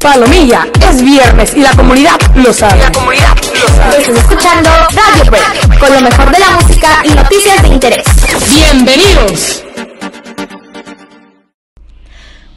Palomilla, 0.00 0.66
es 0.88 1.02
viernes 1.02 1.52
y 1.54 1.60
la 1.60 1.72
comunidad 1.76 2.18
lo 2.34 2.54
sabe. 2.54 2.78
la 2.80 2.90
comunidad 2.90 3.36
lo 3.52 3.68
sabe. 3.68 3.98
Estás 3.98 4.16
escuchando 4.16 4.70
Radio 4.70 5.30
Break, 5.30 5.78
con 5.78 5.92
lo 5.92 6.00
mejor 6.00 6.30
de 6.30 6.38
la 6.38 6.50
música 6.52 6.88
y 7.04 7.10
noticias 7.10 7.62
de 7.62 7.68
interés. 7.68 8.04
Bienvenidos. 8.48 9.62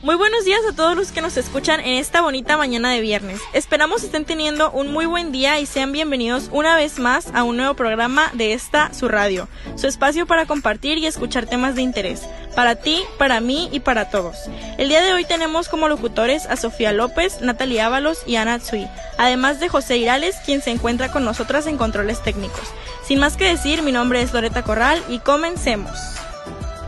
Muy 0.03 0.15
buenos 0.15 0.43
días 0.43 0.59
a 0.69 0.75
todos 0.75 0.97
los 0.97 1.13
que 1.13 1.21
nos 1.21 1.37
escuchan 1.37 1.79
en 1.79 1.97
esta 1.97 2.19
bonita 2.19 2.57
mañana 2.57 2.91
de 2.91 2.99
viernes. 2.99 3.39
Esperamos 3.53 4.03
estén 4.03 4.25
teniendo 4.25 4.69
un 4.69 4.91
muy 4.91 5.05
buen 5.05 5.31
día 5.31 5.61
y 5.61 5.65
sean 5.65 5.93
bienvenidos 5.93 6.49
una 6.51 6.75
vez 6.75 6.99
más 6.99 7.27
a 7.33 7.43
un 7.43 7.55
nuevo 7.55 7.73
programa 7.75 8.29
de 8.33 8.51
esta, 8.51 8.93
su 8.93 9.07
radio, 9.07 9.47
su 9.77 9.87
espacio 9.87 10.25
para 10.25 10.45
compartir 10.45 10.97
y 10.97 11.05
escuchar 11.05 11.45
temas 11.45 11.75
de 11.75 11.83
interés, 11.83 12.23
para 12.53 12.75
ti, 12.75 13.01
para 13.17 13.39
mí 13.39 13.69
y 13.71 13.79
para 13.79 14.09
todos. 14.09 14.35
El 14.77 14.89
día 14.89 15.01
de 15.01 15.13
hoy 15.13 15.23
tenemos 15.23 15.69
como 15.69 15.87
locutores 15.87 16.47
a 16.47 16.57
Sofía 16.57 16.91
López, 16.91 17.39
Natalie 17.39 17.79
Ábalos 17.79 18.23
y 18.27 18.35
Ana 18.35 18.59
Tsui, 18.59 18.85
además 19.17 19.61
de 19.61 19.69
José 19.69 19.95
Irales, 19.95 20.35
quien 20.45 20.61
se 20.61 20.71
encuentra 20.71 21.13
con 21.13 21.23
nosotras 21.23 21.65
en 21.65 21.77
controles 21.77 22.21
técnicos. 22.21 22.73
Sin 23.07 23.19
más 23.19 23.37
que 23.37 23.45
decir, 23.45 23.81
mi 23.83 23.93
nombre 23.93 24.21
es 24.21 24.33
Loreta 24.33 24.63
Corral 24.63 25.01
y 25.07 25.19
comencemos. 25.19 25.97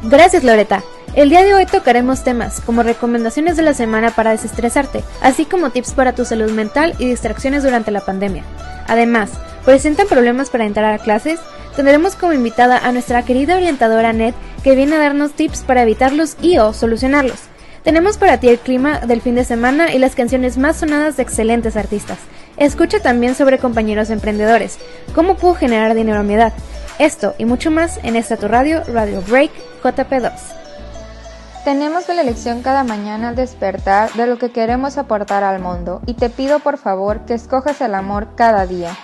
Gracias 0.08 0.44
Loreta. 0.44 0.84
El 1.16 1.30
día 1.30 1.44
de 1.44 1.55
hoy 1.55 1.66
tocaremos 1.66 2.23
temas 2.23 2.62
como 2.62 2.84
recomendaciones 2.84 3.58
de 3.58 3.64
la 3.64 3.73
semana 3.73 4.12
para 4.12 4.31
desestresarte, 4.31 5.04
así 5.20 5.45
como 5.45 5.72
tips 5.72 5.94
para 5.94 6.14
tu 6.14 6.26
salud 6.26 6.52
mental 6.52 6.94
y 7.00 7.08
distracciones 7.08 7.64
durante 7.64 7.90
la 7.90 8.05
pandemia. 8.05 8.44
Además, 8.88 9.31
¿presentan 9.66 10.08
problemas 10.08 10.52
para 10.52 10.66
entrar 10.66 10.94
a 10.94 11.00
clases? 11.00 11.40
Tendremos 11.76 12.16
como 12.16 12.34
invitada 12.34 12.78
a 12.78 12.91
nuestra 12.91 13.26
querida 13.26 13.55
orientadora 13.55 14.14
Ned 14.14 14.36
que 14.64 14.76
viene 14.76 14.95
a 14.95 15.00
darnos 15.00 15.31
tips 15.31 15.64
para 15.64 15.81
evitarlos 15.81 16.38
y 16.40 16.59
o 16.59 16.72
solucionarlos. 16.72 17.40
Tenemos 17.84 18.17
para 18.20 18.40
ti 18.40 18.50
el 18.50 18.59
clima 18.59 19.00
del 19.00 19.22
fin 19.22 19.34
de 19.34 19.44
semana 19.44 19.92
y 19.92 19.98
las 19.98 20.14
canciones 20.14 20.59
más 20.59 20.78
sonadas 20.78 21.17
de 21.17 21.23
excelentes 21.23 21.76
artistas. 21.78 22.20
Escucha 22.58 23.00
también 23.00 23.33
sobre 23.33 23.58
compañeros 23.58 24.11
emprendedores, 24.11 24.78
cómo 25.16 25.36
puedo 25.36 25.56
generar 25.56 25.95
dinero 25.95 26.20
a 26.20 26.23
mi 26.23 26.36
edad. 26.36 26.53
Esto 27.00 27.36
y 27.38 27.44
mucho 27.44 27.72
más 27.72 28.00
en 28.04 28.16
esta 28.16 28.38
tu 28.38 28.48
radio, 28.48 28.82
Radio 28.86 29.22
Break 29.22 29.52
JP2. 29.84 30.32
Tenemos 31.66 32.08
la 32.08 32.22
elección 32.22 32.62
cada 32.62 32.86
mañana 32.86 33.30
al 33.30 33.36
despertar 33.36 34.14
de 34.14 34.28
lo 34.28 34.38
que 34.38 34.52
queremos 34.52 34.98
aportar 34.98 35.44
al 35.44 35.60
mundo 35.60 36.02
y 36.06 36.14
te 36.14 36.30
pido 36.30 36.60
por 36.60 36.78
favor 36.78 37.26
que 37.26 37.34
escojas 37.34 37.82
el 37.82 37.96
amor 37.96 38.30
cada 38.36 38.66
día. 38.66 38.96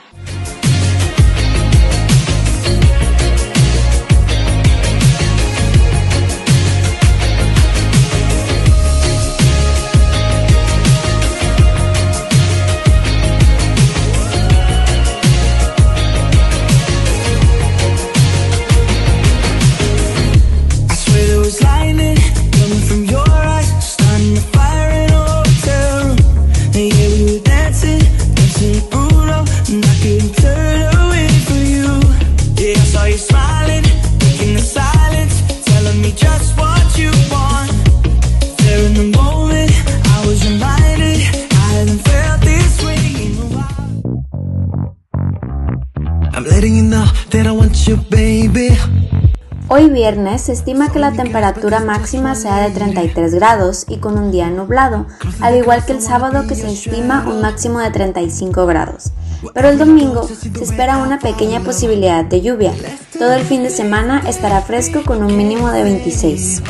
Hoy 49.73 49.89
viernes 49.89 50.41
se 50.41 50.51
estima 50.51 50.91
que 50.91 50.99
la 50.99 51.13
temperatura 51.13 51.79
máxima 51.79 52.35
sea 52.35 52.57
de 52.57 52.71
33 52.71 53.33
grados 53.35 53.85
y 53.87 53.99
con 53.99 54.17
un 54.17 54.29
día 54.29 54.49
nublado, 54.49 55.07
al 55.39 55.55
igual 55.55 55.85
que 55.85 55.93
el 55.93 56.01
sábado 56.01 56.45
que 56.45 56.55
se 56.55 56.69
estima 56.69 57.23
un 57.25 57.39
máximo 57.39 57.79
de 57.79 57.89
35 57.89 58.65
grados. 58.65 59.13
Pero 59.53 59.69
el 59.69 59.77
domingo 59.77 60.27
se 60.27 60.61
espera 60.61 60.97
una 60.97 61.19
pequeña 61.19 61.61
posibilidad 61.61 62.25
de 62.25 62.41
lluvia. 62.41 62.73
Todo 63.17 63.33
el 63.33 63.43
fin 63.43 63.63
de 63.63 63.69
semana 63.69 64.21
estará 64.27 64.61
fresco 64.61 65.03
con 65.05 65.23
un 65.23 65.37
mínimo 65.37 65.71
de 65.71 65.83
26. 65.83 66.61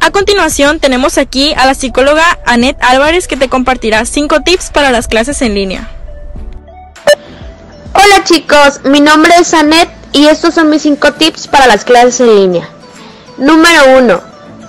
A 0.00 0.10
continuación 0.10 0.80
tenemos 0.80 1.18
aquí 1.18 1.52
a 1.58 1.66
la 1.66 1.74
psicóloga 1.74 2.38
Anet 2.46 2.78
Álvarez 2.80 3.28
que 3.28 3.36
te 3.36 3.50
compartirá 3.50 4.06
5 4.06 4.40
tips 4.40 4.70
para 4.70 4.92
las 4.92 5.08
clases 5.08 5.42
en 5.42 5.54
línea. 5.54 5.95
Hola 8.06 8.22
chicos, 8.22 8.80
mi 8.84 9.00
nombre 9.00 9.32
es 9.40 9.52
Anet 9.52 9.88
y 10.12 10.28
estos 10.28 10.54
son 10.54 10.70
mis 10.70 10.82
5 10.82 11.14
tips 11.14 11.48
para 11.48 11.66
las 11.66 11.84
clases 11.84 12.20
en 12.20 12.36
línea. 12.36 12.68
Número 13.36 13.98
1. 13.98 14.20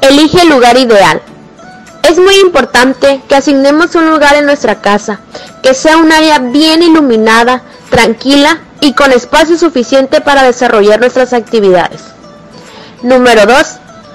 Elige 0.02 0.42
el 0.42 0.50
lugar 0.50 0.75
ideal. 0.75 1.22
Es 2.02 2.18
muy 2.18 2.36
importante 2.40 3.22
que 3.28 3.36
asignemos 3.36 3.94
un 3.94 4.09
lugar 4.09 4.34
en 4.36 4.47
nuestra 4.47 4.81
casa, 4.81 5.20
que 5.62 5.76
sea 5.76 5.97
un 5.97 6.12
área 6.12 6.40
bien 6.40 6.81
iluminada, 6.81 7.62
tranquila 7.92 8.59
y 8.81 8.94
con 8.94 9.12
espacio 9.12 9.56
suficiente 9.56 10.20
para 10.20 10.42
desarrollar 10.42 11.00
nuestras 11.00 11.31
actividades. 11.34 12.02
Número 13.03 13.46
2. 13.46 13.56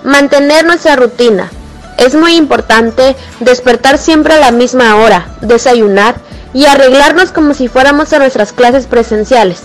Mantener 0.03 0.66
nuestra 0.66 0.97
rutina. 0.97 1.49
Es 1.97 2.16
muy 2.16 2.34
importante 2.34 3.15
despertar 3.38 3.99
siempre 3.99 4.34
a 4.34 4.41
la 4.41 4.50
misma 4.50 4.97
hora, 4.97 5.28
desayunar 5.43 6.16
y 6.54 6.66
arreglarnos 6.66 7.32
como 7.32 7.54
si 7.54 7.68
fuéramos 7.68 8.12
a 8.12 8.18
nuestras 8.18 8.52
clases 8.52 8.86
presenciales. 8.86 9.62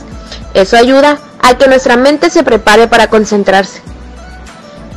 Eso 0.54 0.78
ayuda 0.78 1.20
a 1.42 1.58
que 1.58 1.68
nuestra 1.68 1.98
mente 1.98 2.30
se 2.30 2.44
prepare 2.44 2.88
para 2.88 3.10
concentrarse. 3.10 3.82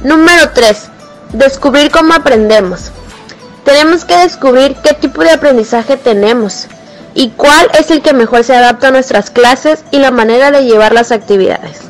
Número 0.02 0.50
3. 0.54 0.88
Descubrir 1.32 1.90
cómo 1.90 2.14
aprendemos. 2.14 2.90
Tenemos 3.64 4.04
que 4.04 4.16
descubrir 4.16 4.76
qué 4.82 4.94
tipo 4.94 5.22
de 5.22 5.32
aprendizaje 5.32 5.96
tenemos 5.96 6.66
y 7.14 7.30
cuál 7.30 7.68
es 7.78 7.90
el 7.90 8.02
que 8.02 8.12
mejor 8.12 8.44
se 8.44 8.56
adapta 8.56 8.88
a 8.88 8.92
nuestras 8.92 9.30
clases 9.30 9.84
y 9.90 9.98
la 9.98 10.10
manera 10.10 10.50
de 10.50 10.64
llevar 10.64 10.92
las 10.92 11.12
actividades. 11.12 11.82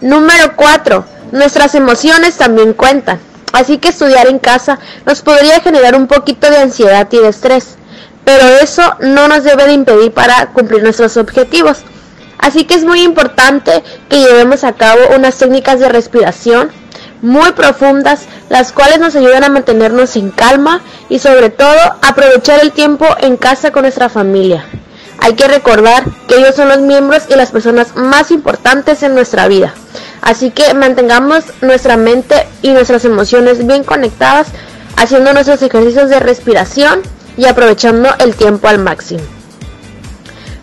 Número 0.00 0.56
4. 0.56 1.04
Nuestras 1.32 1.74
emociones 1.74 2.36
también 2.36 2.74
cuentan. 2.74 3.20
Así 3.52 3.78
que 3.78 3.88
estudiar 3.88 4.28
en 4.28 4.38
casa 4.38 4.78
nos 5.06 5.22
podría 5.22 5.60
generar 5.60 5.96
un 5.96 6.06
poquito 6.06 6.50
de 6.50 6.58
ansiedad 6.58 7.08
y 7.10 7.18
de 7.18 7.28
estrés 7.28 7.76
pero 8.30 8.46
eso 8.62 8.94
no 9.00 9.26
nos 9.26 9.42
debe 9.42 9.66
de 9.66 9.72
impedir 9.72 10.12
para 10.12 10.46
cumplir 10.52 10.84
nuestros 10.84 11.16
objetivos. 11.16 11.78
Así 12.38 12.64
que 12.64 12.74
es 12.74 12.84
muy 12.84 13.02
importante 13.02 13.82
que 14.08 14.20
llevemos 14.20 14.62
a 14.62 14.74
cabo 14.74 15.00
unas 15.16 15.36
técnicas 15.36 15.80
de 15.80 15.88
respiración 15.88 16.70
muy 17.22 17.50
profundas, 17.52 18.26
las 18.48 18.70
cuales 18.70 19.00
nos 19.00 19.16
ayudan 19.16 19.42
a 19.42 19.48
mantenernos 19.48 20.14
en 20.14 20.30
calma 20.30 20.80
y 21.08 21.18
sobre 21.18 21.50
todo 21.50 21.76
aprovechar 22.02 22.60
el 22.60 22.70
tiempo 22.70 23.04
en 23.18 23.36
casa 23.36 23.72
con 23.72 23.82
nuestra 23.82 24.08
familia. 24.08 24.64
Hay 25.18 25.34
que 25.34 25.48
recordar 25.48 26.04
que 26.28 26.36
ellos 26.36 26.54
son 26.54 26.68
los 26.68 26.78
miembros 26.78 27.24
y 27.28 27.34
las 27.34 27.50
personas 27.50 27.96
más 27.96 28.30
importantes 28.30 29.02
en 29.02 29.14
nuestra 29.16 29.48
vida. 29.48 29.74
Así 30.22 30.52
que 30.52 30.72
mantengamos 30.72 31.46
nuestra 31.62 31.96
mente 31.96 32.46
y 32.62 32.70
nuestras 32.70 33.04
emociones 33.04 33.66
bien 33.66 33.82
conectadas 33.82 34.46
haciendo 34.96 35.32
nuestros 35.32 35.60
ejercicios 35.62 36.08
de 36.08 36.20
respiración 36.20 37.02
y 37.40 37.46
aprovechando 37.46 38.10
el 38.18 38.34
tiempo 38.34 38.68
al 38.68 38.78
máximo. 38.78 39.22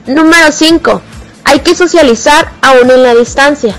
Número 0.06 0.52
5. 0.52 1.02
Hay 1.44 1.62
que 1.62 1.74
socializar 1.74 2.52
aún 2.62 2.92
en 2.92 3.02
la 3.02 3.16
distancia. 3.16 3.76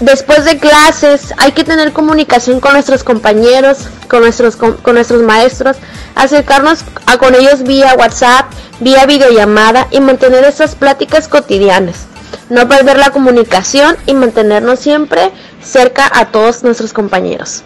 Después 0.00 0.46
de 0.46 0.58
clases 0.58 1.34
hay 1.36 1.52
que 1.52 1.62
tener 1.62 1.92
comunicación 1.92 2.60
con 2.60 2.72
nuestros 2.72 3.04
compañeros, 3.04 3.80
con 4.08 4.20
nuestros, 4.22 4.56
con, 4.56 4.78
nuestros 4.94 5.22
maestros, 5.22 5.76
acercarnos 6.14 6.84
a 7.04 7.18
con 7.18 7.34
ellos 7.34 7.64
vía 7.64 7.94
WhatsApp, 7.98 8.46
vía 8.80 9.04
videollamada 9.04 9.86
y 9.90 10.00
mantener 10.00 10.44
esas 10.44 10.74
pláticas 10.74 11.28
cotidianas. 11.28 12.06
No 12.48 12.66
perder 12.66 12.96
la 12.96 13.10
comunicación 13.10 13.94
y 14.06 14.14
mantenernos 14.14 14.80
siempre 14.80 15.32
cerca 15.62 16.10
a 16.10 16.26
todos 16.26 16.62
nuestros 16.62 16.94
compañeros. 16.94 17.62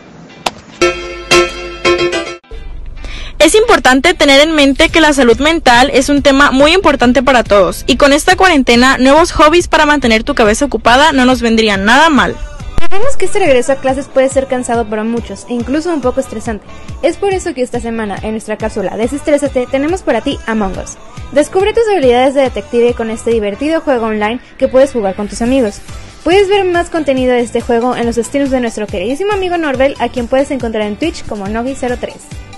Es 3.41 3.55
importante 3.55 4.13
tener 4.13 4.39
en 4.41 4.55
mente 4.55 4.91
que 4.91 5.01
la 5.01 5.15
salud 5.15 5.39
mental 5.39 5.91
es 5.95 6.11
un 6.11 6.21
tema 6.21 6.51
muy 6.51 6.75
importante 6.75 7.23
para 7.23 7.43
todos 7.43 7.85
y 7.87 7.97
con 7.97 8.13
esta 8.13 8.37
cuarentena 8.37 8.99
nuevos 8.99 9.33
hobbies 9.33 9.67
para 9.67 9.87
mantener 9.87 10.25
tu 10.25 10.35
cabeza 10.35 10.67
ocupada 10.67 11.13
no 11.13 11.25
nos 11.25 11.41
vendrían 11.41 11.87
nada 11.87 12.11
mal. 12.11 12.37
Sabemos 12.79 13.17
que 13.17 13.25
este 13.25 13.39
regreso 13.39 13.73
a 13.73 13.77
clases 13.77 14.09
puede 14.09 14.29
ser 14.29 14.47
cansado 14.47 14.87
para 14.91 15.05
muchos 15.05 15.47
e 15.49 15.55
incluso 15.55 15.91
un 15.91 16.03
poco 16.03 16.21
estresante. 16.21 16.67
Es 17.01 17.17
por 17.17 17.33
eso 17.33 17.55
que 17.55 17.63
esta 17.63 17.81
semana 17.81 18.19
en 18.23 18.33
nuestra 18.33 18.59
cápsula 18.59 18.99
Desestrésate 18.99 19.67
tenemos 19.71 20.03
para 20.03 20.21
ti 20.21 20.39
Among 20.47 20.77
Us. 20.77 20.99
Descubre 21.33 21.73
tus 21.73 21.89
habilidades 21.91 22.35
de 22.35 22.43
detective 22.43 22.93
con 22.93 23.09
este 23.09 23.31
divertido 23.31 23.81
juego 23.81 24.09
online 24.09 24.41
que 24.59 24.69
puedes 24.69 24.93
jugar 24.93 25.15
con 25.15 25.29
tus 25.29 25.41
amigos. 25.41 25.81
Puedes 26.25 26.47
ver 26.51 26.67
más 26.67 26.91
contenido 26.91 27.33
de 27.33 27.41
este 27.41 27.63
juego 27.63 27.97
en 27.97 28.05
los 28.05 28.19
estilos 28.19 28.51
de 28.51 28.61
nuestro 28.61 28.87
queridísimo 28.87 29.33
amigo 29.33 29.57
Norbel, 29.57 29.97
a 29.99 30.11
quien 30.11 30.29
puedes 30.29 30.51
encontrar 30.51 30.87
en 30.87 30.97
Twitch 30.97 31.25
como 31.25 31.47
Nogi03. 31.47 32.50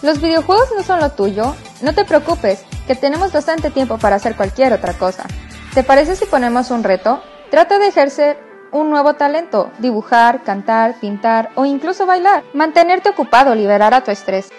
¿Los 0.00 0.20
videojuegos 0.20 0.68
no 0.76 0.84
son 0.84 1.00
lo 1.00 1.10
tuyo? 1.10 1.56
No 1.82 1.92
te 1.92 2.04
preocupes, 2.04 2.62
que 2.86 2.94
tenemos 2.94 3.32
bastante 3.32 3.70
tiempo 3.70 3.98
para 3.98 4.16
hacer 4.16 4.36
cualquier 4.36 4.72
otra 4.72 4.92
cosa. 4.92 5.24
¿Te 5.74 5.82
parece 5.82 6.14
si 6.14 6.24
ponemos 6.24 6.70
un 6.70 6.84
reto? 6.84 7.20
Trata 7.50 7.80
de 7.80 7.88
ejercer 7.88 8.38
un 8.70 8.90
nuevo 8.90 9.14
talento, 9.14 9.72
dibujar, 9.78 10.44
cantar, 10.44 11.00
pintar 11.00 11.50
o 11.56 11.64
incluso 11.64 12.06
bailar. 12.06 12.44
Mantenerte 12.54 13.08
ocupado 13.08 13.56
liberará 13.56 14.04
tu 14.04 14.12
estrés. 14.12 14.50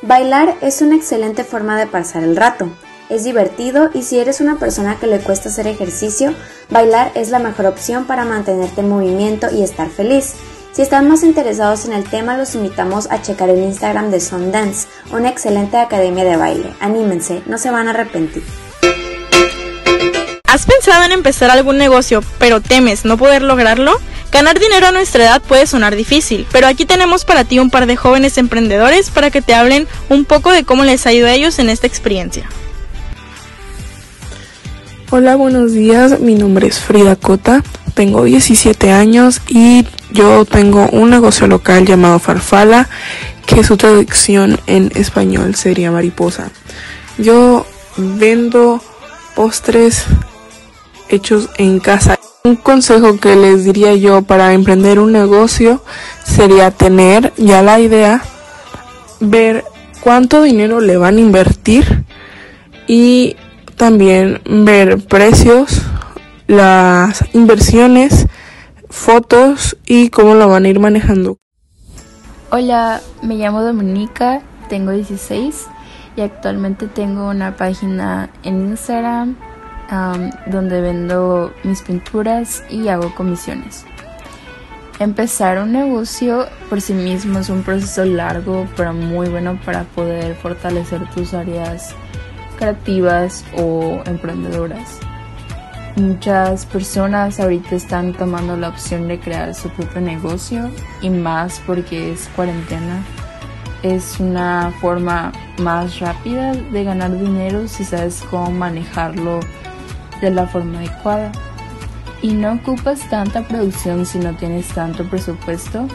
Bailar 0.00 0.54
es 0.62 0.80
una 0.80 0.96
excelente 0.96 1.44
forma 1.44 1.78
de 1.78 1.86
pasar 1.86 2.22
el 2.22 2.36
rato. 2.36 2.70
Es 3.10 3.24
divertido 3.24 3.90
y 3.92 4.02
si 4.02 4.18
eres 4.18 4.40
una 4.40 4.56
persona 4.56 4.98
que 4.98 5.06
le 5.06 5.18
cuesta 5.18 5.48
hacer 5.48 5.66
ejercicio, 5.66 6.34
bailar 6.70 7.10
es 7.14 7.30
la 7.30 7.38
mejor 7.38 7.66
opción 7.66 8.06
para 8.06 8.24
mantenerte 8.24 8.80
en 8.80 8.88
movimiento 8.88 9.48
y 9.50 9.62
estar 9.62 9.88
feliz. 9.88 10.34
Si 10.72 10.82
están 10.82 11.08
más 11.08 11.22
interesados 11.22 11.86
en 11.86 11.92
el 11.92 12.04
tema, 12.04 12.36
los 12.36 12.54
invitamos 12.54 13.08
a 13.10 13.20
checar 13.22 13.48
el 13.48 13.58
Instagram 13.58 14.10
de 14.10 14.20
Sundance, 14.20 14.86
una 15.10 15.28
excelente 15.28 15.76
academia 15.76 16.24
de 16.24 16.36
baile. 16.36 16.72
Anímense, 16.80 17.42
no 17.46 17.58
se 17.58 17.70
van 17.70 17.88
a 17.88 17.90
arrepentir. 17.90 18.44
¿Has 20.44 20.66
pensado 20.66 21.04
en 21.04 21.12
empezar 21.12 21.50
algún 21.50 21.78
negocio, 21.78 22.22
pero 22.38 22.60
temes 22.60 23.04
no 23.04 23.16
poder 23.16 23.42
lograrlo? 23.42 23.92
Ganar 24.30 24.60
dinero 24.60 24.86
a 24.86 24.92
nuestra 24.92 25.24
edad 25.24 25.42
puede 25.42 25.66
sonar 25.66 25.96
difícil, 25.96 26.46
pero 26.52 26.66
aquí 26.66 26.84
tenemos 26.84 27.24
para 27.24 27.44
ti 27.44 27.58
un 27.58 27.70
par 27.70 27.86
de 27.86 27.96
jóvenes 27.96 28.38
emprendedores 28.38 29.10
para 29.10 29.30
que 29.30 29.42
te 29.42 29.54
hablen 29.54 29.88
un 30.10 30.26
poco 30.26 30.52
de 30.52 30.64
cómo 30.64 30.84
les 30.84 31.06
ha 31.06 31.12
ido 31.12 31.26
a 31.26 31.32
ellos 31.32 31.58
en 31.58 31.70
esta 31.70 31.86
experiencia. 31.86 32.48
Hola, 35.10 35.36
buenos 35.36 35.72
días. 35.72 36.20
Mi 36.20 36.34
nombre 36.34 36.66
es 36.66 36.78
Frida 36.78 37.16
Cota. 37.16 37.62
Tengo 37.98 38.22
17 38.22 38.92
años 38.92 39.42
y 39.48 39.84
yo 40.12 40.44
tengo 40.44 40.88
un 40.92 41.10
negocio 41.10 41.48
local 41.48 41.84
llamado 41.84 42.20
Farfala, 42.20 42.88
que 43.44 43.64
su 43.64 43.76
traducción 43.76 44.60
en 44.68 44.92
español 44.94 45.56
sería 45.56 45.90
mariposa. 45.90 46.52
Yo 47.18 47.66
vendo 47.96 48.80
postres 49.34 50.04
hechos 51.08 51.50
en 51.58 51.80
casa. 51.80 52.16
Un 52.44 52.54
consejo 52.54 53.18
que 53.18 53.34
les 53.34 53.64
diría 53.64 53.96
yo 53.96 54.22
para 54.22 54.52
emprender 54.52 55.00
un 55.00 55.10
negocio 55.10 55.82
sería 56.22 56.70
tener 56.70 57.32
ya 57.36 57.62
la 57.62 57.80
idea, 57.80 58.22
ver 59.18 59.64
cuánto 59.98 60.42
dinero 60.42 60.80
le 60.80 60.96
van 60.96 61.16
a 61.16 61.20
invertir 61.20 62.04
y 62.86 63.34
también 63.76 64.40
ver 64.46 64.98
precios, 64.98 65.82
las 66.48 67.22
inversiones, 67.34 68.26
fotos 68.88 69.76
y 69.86 70.08
cómo 70.08 70.34
lo 70.34 70.48
van 70.48 70.64
a 70.64 70.68
ir 70.68 70.80
manejando. 70.80 71.36
Hola, 72.50 73.02
me 73.22 73.36
llamo 73.36 73.62
Dominica, 73.62 74.40
tengo 74.70 74.92
16 74.92 75.66
y 76.16 76.22
actualmente 76.22 76.86
tengo 76.86 77.28
una 77.28 77.54
página 77.54 78.30
en 78.42 78.70
Instagram 78.70 79.36
donde 80.46 80.80
vendo 80.80 81.52
mis 81.64 81.82
pinturas 81.82 82.64
y 82.70 82.88
hago 82.88 83.14
comisiones. 83.14 83.84
Empezar 84.98 85.58
un 85.58 85.72
negocio 85.72 86.46
por 86.70 86.80
sí 86.80 86.94
mismo 86.94 87.38
es 87.38 87.50
un 87.50 87.62
proceso 87.62 88.06
largo 88.06 88.66
pero 88.74 88.94
muy 88.94 89.28
bueno 89.28 89.60
para 89.66 89.84
poder 89.84 90.34
fortalecer 90.34 91.08
tus 91.10 91.34
áreas 91.34 91.94
creativas 92.56 93.44
o 93.56 94.00
emprendedoras. 94.06 94.98
Muchas 95.98 96.64
personas 96.64 97.40
ahorita 97.40 97.74
están 97.74 98.12
tomando 98.12 98.56
la 98.56 98.68
opción 98.68 99.08
de 99.08 99.18
crear 99.18 99.52
su 99.52 99.68
propio 99.68 100.00
negocio 100.00 100.70
y 101.02 101.10
más 101.10 101.60
porque 101.66 102.12
es 102.12 102.28
cuarentena. 102.36 103.02
Es 103.82 104.20
una 104.20 104.72
forma 104.80 105.32
más 105.60 105.98
rápida 105.98 106.52
de 106.52 106.84
ganar 106.84 107.18
dinero 107.18 107.66
si 107.66 107.84
sabes 107.84 108.22
cómo 108.30 108.48
manejarlo 108.52 109.40
de 110.20 110.30
la 110.30 110.46
forma 110.46 110.78
adecuada. 110.78 111.32
Y 112.22 112.32
no 112.32 112.52
ocupas 112.52 113.00
tanta 113.10 113.48
producción 113.48 114.06
si 114.06 114.20
no 114.20 114.36
tienes 114.36 114.68
tanto 114.68 115.02
presupuesto. 115.02 115.88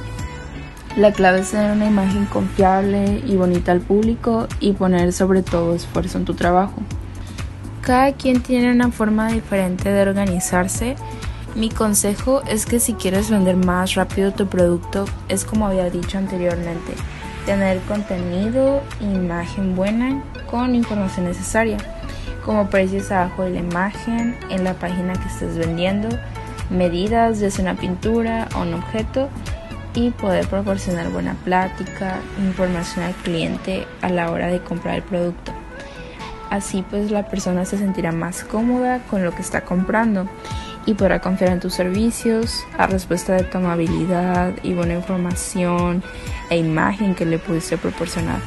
La 0.98 1.14
clave 1.14 1.40
es 1.40 1.52
tener 1.52 1.72
una 1.72 1.88
imagen 1.88 2.26
confiable 2.26 3.24
y 3.26 3.38
bonita 3.38 3.72
al 3.72 3.80
público 3.80 4.50
y 4.60 4.74
poner 4.74 5.14
sobre 5.14 5.44
todo 5.44 5.74
esfuerzo 5.74 6.18
en 6.18 6.26
tu 6.26 6.34
trabajo. 6.34 6.82
Cada 7.84 8.14
quien 8.14 8.42
tiene 8.42 8.72
una 8.72 8.92
forma 8.92 9.28
diferente 9.28 9.92
de 9.92 10.02
organizarse. 10.02 10.96
Mi 11.56 11.70
consejo 11.70 12.42
es 12.48 12.66
que 12.66 12.80
si 12.80 12.94
quieres 12.94 13.30
vender 13.30 13.58
más 13.58 13.96
rápido 13.96 14.32
tu 14.32 14.48
producto, 14.48 15.06
es 15.28 15.46
como 15.46 15.68
había 15.68 15.90
dicho 15.90 16.18
anteriormente, 16.18 16.94
tener 17.46 17.80
contenido, 17.82 18.82
imagen 19.02 19.76
buena 19.76 20.24
con 20.50 20.76
información 20.76 21.26
necesaria 21.26 21.78
como 22.46 22.70
precios 22.70 23.12
abajo 23.12 23.44
de 23.44 23.52
la 23.52 23.60
imagen, 23.60 24.36
en 24.50 24.64
la 24.64 24.74
página 24.74 25.14
que 25.14 25.28
estés 25.28 25.58
vendiendo, 25.58 26.10
medidas 26.70 27.40
de 27.40 27.52
una 27.62 27.76
pintura 27.76 28.48
o 28.56 28.62
un 28.62 28.74
objeto 28.74 29.30
y 29.94 30.10
poder 30.12 30.48
proporcionar 30.48 31.10
buena 31.10 31.36
plática, 31.44 32.20
información 32.40 33.06
al 33.06 33.14
cliente 33.16 33.86
a 34.02 34.10
la 34.10 34.32
hora 34.32 34.48
de 34.48 34.60
comprar 34.60 34.96
el 34.96 35.04
producto. 35.04 35.63
Así 36.54 36.86
pues 36.88 37.10
la 37.10 37.24
persona 37.24 37.66
se 37.66 37.80
sentirá 37.80 38.12
más 38.12 38.44
cómoda 38.44 39.00
con 39.10 39.26
lo 39.26 39.34
que 39.34 39.42
está 39.42 39.62
comprando 39.62 40.28
y 40.86 40.94
podrá 40.94 41.20
confiar 41.20 41.52
en 41.52 41.60
tus 41.60 41.74
servicios, 41.74 42.64
a 42.78 42.86
respuesta 42.86 43.34
de 43.34 43.42
tu 43.42 43.58
amabilidad 43.58 44.52
y 44.62 44.74
buena 44.74 44.94
información 44.94 46.04
e 46.52 46.58
imagen 46.58 47.16
que 47.16 47.26
le 47.26 47.40
pudiste 47.40 47.76
proporcionar. 47.80 48.38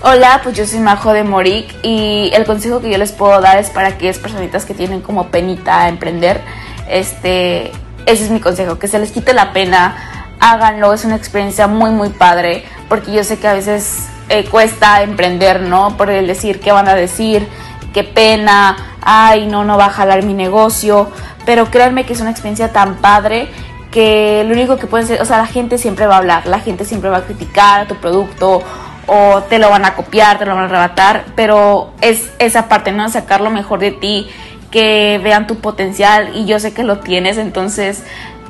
Hola, 0.00 0.40
pues 0.42 0.56
yo 0.56 0.64
soy 0.64 0.78
Majo 0.78 1.12
de 1.12 1.22
Moric 1.22 1.74
y 1.82 2.30
el 2.32 2.46
consejo 2.46 2.80
que 2.80 2.90
yo 2.90 2.96
les 2.96 3.12
puedo 3.12 3.42
dar 3.42 3.58
es 3.58 3.68
para 3.68 3.88
aquellas 3.88 4.18
personitas 4.18 4.64
que 4.64 4.72
tienen 4.72 5.02
como 5.02 5.28
penita 5.28 5.82
a 5.82 5.88
emprender, 5.90 6.40
este, 6.88 7.72
ese 8.06 8.24
es 8.24 8.30
mi 8.30 8.40
consejo, 8.40 8.78
que 8.78 8.88
se 8.88 8.98
les 8.98 9.12
quite 9.12 9.34
la 9.34 9.52
pena, 9.52 10.34
háganlo, 10.40 10.94
es 10.94 11.04
una 11.04 11.16
experiencia 11.16 11.66
muy 11.66 11.90
muy 11.90 12.08
padre, 12.08 12.64
porque 12.88 13.12
yo 13.12 13.22
sé 13.22 13.38
que 13.38 13.48
a 13.48 13.52
veces 13.52 14.08
eh, 14.28 14.44
cuesta 14.44 15.02
emprender, 15.02 15.60
¿no? 15.60 15.96
Por 15.96 16.10
el 16.10 16.26
decir 16.26 16.60
qué 16.60 16.72
van 16.72 16.88
a 16.88 16.94
decir, 16.94 17.46
qué 17.92 18.04
pena, 18.04 18.76
ay, 19.02 19.46
no, 19.46 19.64
no 19.64 19.78
va 19.78 19.86
a 19.86 19.90
jalar 19.90 20.22
mi 20.24 20.34
negocio, 20.34 21.08
pero 21.44 21.70
créanme 21.70 22.04
que 22.04 22.12
es 22.12 22.20
una 22.20 22.30
experiencia 22.30 22.72
tan 22.72 22.96
padre 22.96 23.48
que 23.90 24.44
lo 24.46 24.52
único 24.52 24.76
que 24.76 24.86
pueden 24.86 25.06
ser, 25.06 25.22
o 25.22 25.24
sea, 25.24 25.38
la 25.38 25.46
gente 25.46 25.78
siempre 25.78 26.06
va 26.06 26.16
a 26.16 26.18
hablar, 26.18 26.46
la 26.46 26.60
gente 26.60 26.84
siempre 26.84 27.08
va 27.08 27.18
a 27.18 27.22
criticar 27.22 27.86
tu 27.86 27.94
producto 27.96 28.62
o 29.06 29.42
te 29.48 29.58
lo 29.58 29.70
van 29.70 29.84
a 29.84 29.94
copiar, 29.94 30.38
te 30.38 30.44
lo 30.44 30.54
van 30.54 30.64
a 30.64 30.66
arrebatar, 30.66 31.24
pero 31.34 31.92
es 32.00 32.30
esa 32.38 32.68
parte, 32.68 32.92
¿no? 32.92 33.08
Sacar 33.08 33.40
lo 33.40 33.50
mejor 33.50 33.78
de 33.78 33.92
ti, 33.92 34.28
que 34.70 35.20
vean 35.22 35.46
tu 35.46 35.56
potencial 35.56 36.32
y 36.34 36.44
yo 36.44 36.58
sé 36.58 36.74
que 36.74 36.82
lo 36.82 36.98
tienes, 36.98 37.38
entonces 37.38 38.04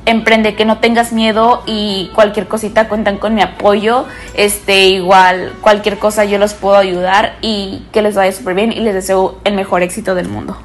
emprende, 0.06 0.54
que 0.54 0.64
no 0.64 0.78
tengas 0.78 1.12
miedo 1.12 1.62
y 1.66 2.10
cualquier 2.14 2.46
cosita 2.48 2.88
cuentan 2.88 3.18
con 3.18 3.34
mi 3.34 3.42
apoyo, 3.42 4.06
este 4.34 4.86
igual 4.88 5.52
cualquier 5.60 5.98
cosa 5.98 6.25
yo 6.25 6.38
los 6.38 6.54
puedo 6.54 6.76
ayudar 6.76 7.36
y 7.42 7.84
que 7.92 8.02
les 8.02 8.14
vaya 8.14 8.32
súper 8.32 8.54
bien 8.54 8.72
y 8.72 8.80
les 8.80 8.94
deseo 8.94 9.38
el 9.44 9.54
mejor 9.54 9.82
éxito 9.82 10.14
del 10.14 10.28
mundo. 10.28 10.56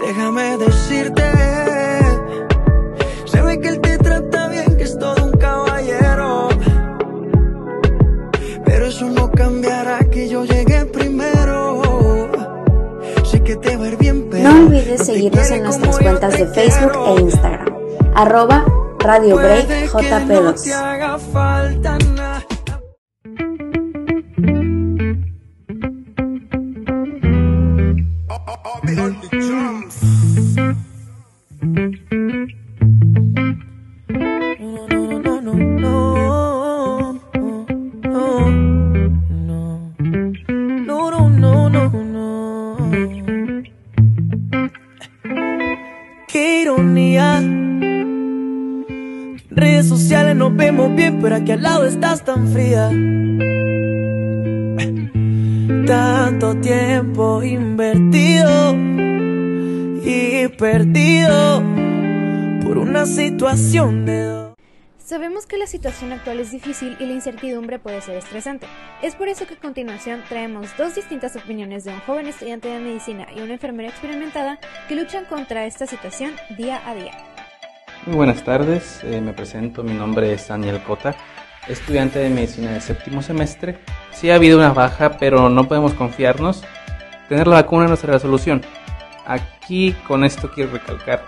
Déjame 0.00 0.56
decirte, 0.58 1.22
se 3.24 3.42
ve 3.42 3.60
que 3.60 3.68
él 3.68 3.80
te 3.80 3.98
trata 3.98 4.48
bien, 4.48 4.76
que 4.76 4.84
es 4.84 4.98
todo 4.98 5.24
un 5.24 5.32
caballero. 5.32 6.48
Pero 8.64 8.86
eso 8.86 9.08
no 9.10 9.30
cambiará 9.30 9.98
que 10.10 10.28
yo 10.28 10.44
llegué 10.44 10.84
primero. 10.86 11.82
Sé 13.24 13.42
que 13.42 13.56
te 13.56 13.76
va 13.76 13.84
a 13.84 13.88
ir 13.88 13.96
bien, 13.98 14.28
pero 14.30 14.50
No 14.50 14.66
olvides 14.66 15.04
seguirnos 15.04 15.50
en 15.50 15.62
nuestras 15.64 15.98
cuentas 15.98 16.38
de 16.38 16.46
Facebook 16.46 16.92
e 16.94 17.20
Instagram, 17.20 17.67
arroba 18.18 18.64
Radio 18.98 19.36
Break 19.36 19.92
que 19.96 20.10
aquí 51.38 51.52
al 51.52 51.62
lado 51.62 51.86
estás 51.86 52.24
tan 52.24 52.48
fría. 52.48 52.90
Tanto 55.86 56.56
tiempo 56.56 57.42
invertido 57.42 58.74
y 60.04 60.48
perdido. 60.48 61.62
por 62.62 62.78
una 62.78 63.06
situación 63.06 64.04
de. 64.04 64.48
Sabemos 64.98 65.46
que 65.46 65.56
la 65.56 65.66
situación 65.66 66.12
actual 66.12 66.38
es 66.40 66.50
difícil 66.50 66.96
y 67.00 67.06
la 67.06 67.14
incertidumbre 67.14 67.78
puede 67.78 68.02
ser 68.02 68.16
estresante. 68.16 68.66
Es 69.00 69.14
por 69.14 69.28
eso 69.28 69.46
que 69.46 69.54
a 69.54 69.58
continuación 69.58 70.22
traemos 70.28 70.76
dos 70.76 70.94
distintas 70.96 71.34
opiniones 71.36 71.84
de 71.84 71.92
un 71.92 72.00
joven 72.00 72.26
estudiante 72.26 72.68
de 72.68 72.78
medicina 72.78 73.26
y 73.34 73.40
una 73.40 73.54
enfermera 73.54 73.88
experimentada 73.88 74.58
que 74.86 74.96
luchan 74.96 75.24
contra 75.24 75.64
esta 75.64 75.86
situación 75.86 76.32
día 76.58 76.86
a 76.86 76.94
día. 76.94 77.37
Muy 78.06 78.16
buenas 78.16 78.42
tardes, 78.42 79.00
eh, 79.04 79.20
me 79.20 79.32
presento, 79.32 79.82
mi 79.82 79.92
nombre 79.92 80.32
es 80.32 80.48
Daniel 80.48 80.82
Cota, 80.82 81.14
estudiante 81.66 82.18
de 82.18 82.30
medicina 82.30 82.70
de 82.70 82.80
séptimo 82.80 83.22
semestre. 83.22 83.78
Sí 84.12 84.30
ha 84.30 84.36
habido 84.36 84.58
una 84.58 84.72
baja, 84.72 85.18
pero 85.18 85.50
no 85.50 85.68
podemos 85.68 85.94
confiarnos. 85.94 86.64
Tener 87.28 87.46
la 87.46 87.56
vacuna 87.56 87.86
no 87.86 87.96
será 87.96 88.14
la 88.14 88.18
solución. 88.18 88.62
Aquí 89.26 89.94
con 90.06 90.24
esto 90.24 90.50
quiero 90.50 90.72
recalcar 90.72 91.22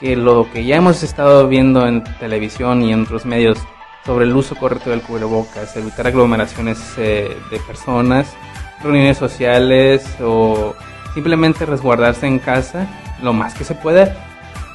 que 0.00 0.16
lo 0.16 0.50
que 0.50 0.64
ya 0.64 0.76
hemos 0.76 1.02
estado 1.02 1.46
viendo 1.48 1.86
en 1.86 2.02
televisión 2.18 2.82
y 2.82 2.92
en 2.92 3.02
otros 3.02 3.24
medios 3.24 3.58
sobre 4.04 4.24
el 4.24 4.34
uso 4.34 4.56
correcto 4.56 4.90
del 4.90 5.02
cubrebocas, 5.02 5.76
evitar 5.76 6.06
aglomeraciones 6.06 6.78
eh, 6.96 7.36
de 7.50 7.58
personas, 7.60 8.34
reuniones 8.82 9.18
sociales 9.18 10.04
o 10.20 10.74
simplemente 11.14 11.66
resguardarse 11.66 12.26
en 12.26 12.38
casa 12.38 12.86
lo 13.22 13.32
más 13.32 13.54
que 13.54 13.64
se 13.64 13.74
pueda. 13.74 14.14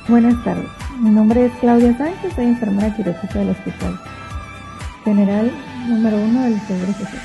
Buenas 0.07 0.43
tardes, 0.43 0.65
mi 1.01 1.09
nombre 1.09 1.47
es 1.47 1.51
Claudia 1.59 1.97
Sánchez, 1.97 2.33
soy 2.35 2.45
enfermera 2.45 2.95
quirúrgica 2.95 3.39
del 3.39 3.49
Hospital 3.49 3.99
General 5.03 5.51
número 5.87 6.15
uno 6.17 6.41
del 6.43 6.59
Seguro 6.61 6.93
Social. 6.93 7.21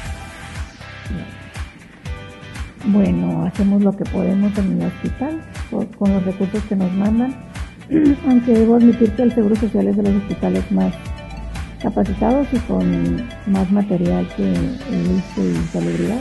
Bueno, 2.87 3.45
hacemos 3.45 3.83
lo 3.83 3.95
que 3.95 4.05
podemos 4.05 4.57
en 4.57 4.81
el 4.81 4.87
hospital 4.87 5.43
con 5.99 6.11
los 6.11 6.25
recursos 6.25 6.63
que 6.65 6.75
nos 6.75 6.91
mandan 6.95 7.37
aunque 8.29 8.53
debo 8.53 8.77
admitir 8.77 9.13
que 9.13 9.25
el 9.25 9.35
Seguro 9.35 9.57
Social 9.57 9.89
es 9.89 9.97
de 9.99 10.03
los 10.05 10.23
hospitales 10.23 10.73
más 10.73 10.95
capacitados 11.83 12.47
y 12.53 12.59
con 12.61 13.29
más 13.47 13.71
material 13.71 14.27
que 14.37 14.55
el 14.55 15.19
ISTE 15.19 15.51
y 15.51 15.67
salubridad. 15.71 16.21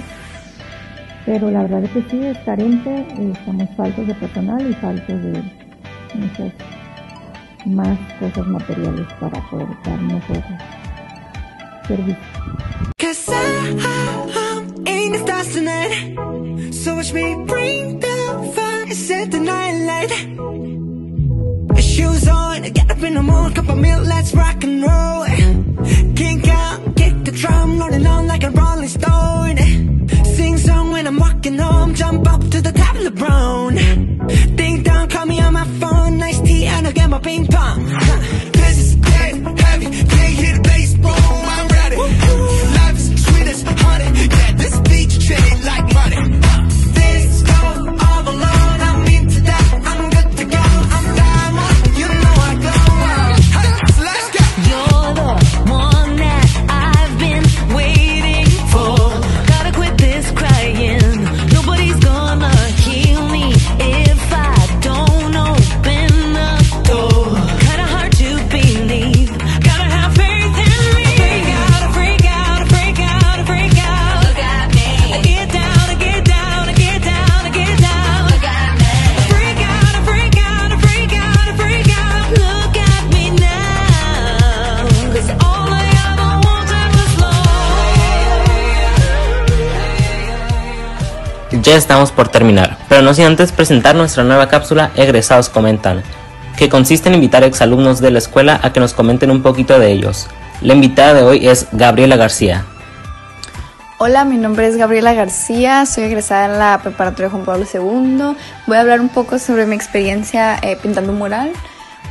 Pero 1.25 1.49
la 1.49 1.61
verdad 1.61 1.85
es 1.85 1.91
que 1.91 2.03
sí, 2.09 2.25
es 2.25 2.37
carente, 2.39 3.07
estamos 3.31 3.69
faltos 3.77 4.05
de 4.07 4.13
personal 4.15 4.69
y 4.69 4.73
faltos 4.73 5.23
de 5.23 5.41
muchas 6.15 6.51
más 7.65 7.97
cosas 8.19 8.47
materiales 8.47 9.07
para 9.19 9.41
poder 9.49 9.67
dar 9.83 10.01
mejor 10.01 10.43
servicio. 11.87 12.17
Shoes 21.77 22.27
on, 22.27 22.61
get 22.73 22.91
up 22.91 23.01
in 23.03 23.13
the 23.13 23.21
morning, 23.21 23.53
cup 23.53 23.69
of 23.69 23.77
milk, 23.77 24.05
let's 24.05 24.33
rock 24.33 24.63
and 24.63 24.83
roll. 24.83 25.25
Kink 26.15 26.47
out, 26.47 26.95
kick 26.95 27.23
the 27.23 27.31
drum, 27.31 27.79
rolling 27.79 28.05
on 28.05 28.27
like 28.27 28.43
a 28.43 28.49
rolling 28.51 28.87
stone. 28.87 29.57
Sing 30.25 30.57
song 30.57 30.91
when 30.91 31.07
I'm 31.07 31.17
walking 31.17 31.57
home, 31.57 31.93
jump 31.93 32.27
up 32.27 32.41
to 32.49 32.61
the 32.61 32.71
top 32.71 32.95
of 32.95 33.03
the 33.03 33.11
brown. 33.11 34.14
Get 36.95 37.09
my 37.09 37.19
ping 37.19 37.45
pong. 37.47 38.54
Ya 91.65 91.75
estamos 91.75 92.11
por 92.11 92.27
terminar, 92.27 92.77
pero 92.87 93.01
no 93.01 93.11
sin 93.15 93.25
antes 93.25 93.51
presentar 93.51 93.95
nuestra 93.95 94.23
nueva 94.23 94.47
cápsula 94.47 94.91
Egresados 94.95 95.49
Comentan, 95.49 96.03
que 96.57 96.69
consiste 96.69 97.09
en 97.09 97.15
invitar 97.15 97.41
a 97.41 97.47
exalumnos 97.47 97.99
de 98.01 98.11
la 98.11 98.19
escuela 98.19 98.59
a 98.61 98.71
que 98.71 98.79
nos 98.79 98.93
comenten 98.93 99.31
un 99.31 99.41
poquito 99.41 99.79
de 99.79 99.91
ellos. 99.91 100.27
La 100.61 100.75
invitada 100.75 101.15
de 101.15 101.23
hoy 101.23 101.47
es 101.47 101.65
Gabriela 101.71 102.17
García. 102.17 102.65
Hola, 103.97 104.25
mi 104.25 104.37
nombre 104.37 104.67
es 104.67 104.77
Gabriela 104.77 105.15
García, 105.15 105.87
soy 105.87 106.03
egresada 106.03 106.45
en 106.45 106.59
la 106.59 106.79
preparatoria 106.83 107.31
Juan 107.31 107.45
Pablo 107.45 107.65
II. 107.65 108.37
Voy 108.67 108.77
a 108.77 108.81
hablar 108.81 109.01
un 109.01 109.09
poco 109.09 109.39
sobre 109.39 109.65
mi 109.65 109.73
experiencia 109.75 110.59
eh, 110.61 110.77
pintando 110.79 111.13
un 111.13 111.17
mural. 111.17 111.51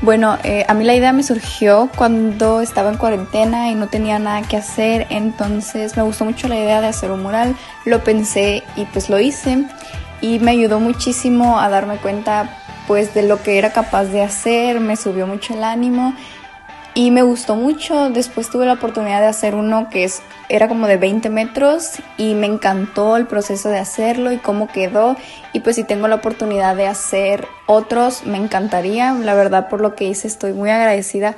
Bueno, 0.05 0.37
eh, 0.45 0.67
a 0.69 0.75
mí 0.75 0.85
la 0.85 0.95
idea 0.95 1.15
me 1.15 1.23
surgió 1.23 1.89
cuando 1.97 2.61
estaba 2.61 2.91
en 2.91 2.99
cuarentena 2.99 3.71
y 3.71 3.75
no 3.75 3.89
tenía 3.89 4.19
nada 4.19 4.47
que 4.47 4.59
hacer, 4.59 5.07
entonces 5.09 5.97
me 5.97 6.03
gustó 6.03 6.27
mucho 6.27 6.47
la 6.47 6.59
idea 6.59 6.83
de 6.83 6.89
hacer 6.89 7.11
un 7.11 7.23
mural, 7.23 7.57
lo 7.87 8.05
pensé 8.05 8.63
y 8.77 8.85
pues 8.85 9.09
lo 9.09 9.19
hice 9.19 9.65
y 10.21 10.41
me 10.41 10.51
ayudó 10.51 10.79
muchísimo 10.79 11.59
a 11.59 11.71
darme 11.71 11.97
cuenta 11.97 12.55
pues 12.87 13.15
de 13.15 13.23
lo 13.23 13.43
que 13.43 13.57
era 13.57 13.73
capaz 13.73 14.05
de 14.05 14.21
hacer, 14.21 14.79
me 14.79 14.97
subió 14.97 15.27
mucho 15.27 15.55
el 15.55 15.65
ánimo 15.65 16.15
y 16.95 17.11
me 17.11 17.23
gustó 17.23 17.57
mucho. 17.57 18.11
Después 18.11 18.49
tuve 18.49 18.67
la 18.67 18.75
oportunidad 18.75 19.21
de 19.21 19.27
hacer 19.27 19.55
uno 19.55 19.89
que 19.91 20.05
es, 20.05 20.23
era 20.49 20.69
como 20.69 20.87
de 20.87 20.97
20 20.97 21.29
metros 21.29 21.95
y 22.17 22.35
me 22.35 22.47
encantó 22.47 23.17
el 23.17 23.27
proceso 23.27 23.69
de 23.69 23.79
hacerlo 23.79 24.33
y 24.33 24.39
cómo 24.39 24.69
quedó. 24.69 25.17
Y 25.53 25.61
pues 25.61 25.77
si 25.77 25.85
tengo 25.85 26.09
la 26.09 26.15
oportunidad 26.17 26.77
de 26.77 26.87
hacer 26.87 27.49
otros, 27.67 28.25
me 28.25 28.39
encantaría. 28.39 29.13
La 29.13 29.35
verdad 29.35 29.69
por 29.69 29.81
lo 29.81 29.95
que 29.97 30.05
hice 30.05 30.29
estoy 30.29 30.53
muy 30.53 30.71
agradecida 30.71 31.37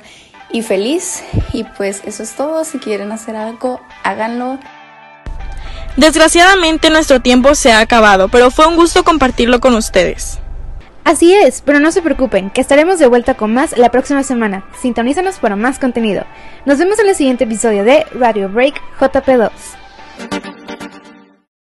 y 0.51 0.61
feliz. 0.61 1.23
Y 1.51 1.63
pues 1.63 2.01
eso 2.05 2.21
es 2.23 2.33
todo. 2.33 2.63
Si 2.63 2.77
quieren 2.77 3.11
hacer 3.11 3.35
algo, 3.35 3.81
háganlo. 4.03 4.59
Desgraciadamente 5.95 6.91
nuestro 6.91 7.21
tiempo 7.21 7.55
se 7.55 7.71
ha 7.71 7.79
acabado, 7.79 8.27
pero 8.29 8.51
fue 8.51 8.67
un 8.67 8.75
gusto 8.75 9.03
compartirlo 9.03 9.59
con 9.59 9.73
ustedes. 9.73 10.37
Así 11.07 11.33
es, 11.33 11.61
pero 11.61 11.79
no 11.79 11.93
se 11.93 12.01
preocupen, 12.01 12.49
que 12.49 12.59
estaremos 12.59 12.99
de 12.99 13.07
vuelta 13.07 13.35
con 13.35 13.53
más 13.53 13.77
la 13.77 13.91
próxima 13.91 14.23
semana. 14.23 14.65
Sintonízanos 14.77 15.39
para 15.39 15.55
más 15.55 15.79
contenido. 15.79 16.25
Nos 16.65 16.79
vemos 16.79 16.99
en 16.99 17.07
el 17.07 17.15
siguiente 17.15 17.45
episodio 17.45 17.85
de 17.85 18.05
Radio 18.11 18.49
Break 18.49 18.75
JP2. 18.99 20.56